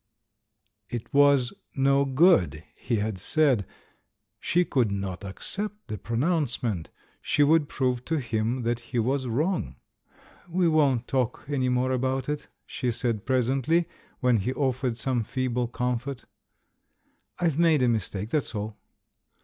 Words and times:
It 0.89 1.13
was 1.13 1.53
"no 1.75 2.05
good," 2.05 2.63
he 2.73 2.95
had 2.95 3.19
said— 3.19 3.67
she 4.39 4.65
could 4.65 4.91
not 4.91 5.23
accept 5.23 5.89
the 5.89 5.97
pronouncement, 5.99 6.89
she 7.21 7.43
would 7.43 7.69
prove 7.69 8.03
to 8.05 8.17
him 8.17 8.63
that 8.63 8.79
he 8.79 8.97
was 8.97 9.27
wrong! 9.27 9.75
"We 10.49 10.67
won't 10.67 11.07
talk 11.07 11.45
any 11.47 11.69
more 11.69 11.91
about 11.91 12.29
it," 12.29 12.47
she 12.65 12.89
said 12.89 13.27
presently, 13.27 13.87
when 14.21 14.37
he 14.37 14.53
offered 14.53 14.97
some 14.97 15.23
feeble 15.23 15.67
comfort. 15.67 16.25
"I've 17.37 17.59
made 17.59 17.83
a 17.83 17.87
mistake, 17.87 18.31
that's 18.31 18.55
all." 18.55 18.79